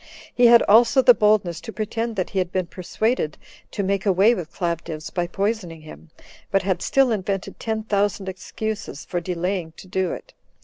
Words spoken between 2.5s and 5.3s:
been persuaded to make away with Claudius, by